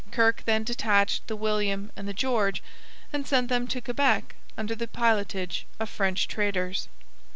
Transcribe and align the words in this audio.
Kirke 0.11 0.43
then 0.45 0.63
detached 0.63 1.27
the 1.27 1.35
William 1.35 1.91
and 1.95 2.07
the 2.07 2.11
George 2.13 2.63
and 3.13 3.27
sent 3.27 3.49
them 3.49 3.67
to 3.67 3.79
Quebec 3.81 4.33
under 4.57 4.73
the 4.73 4.87
pilotage 4.87 5.67
of 5.79 5.89
French 5.91 6.27
traitors. 6.27 6.87